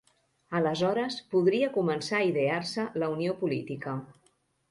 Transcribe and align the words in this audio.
Aleshores 0.59 1.17
podria 1.33 1.67
començar 1.75 2.17
a 2.21 2.27
idear-se 2.29 2.87
la 3.03 3.13
unió 3.17 3.37
política. 3.45 3.97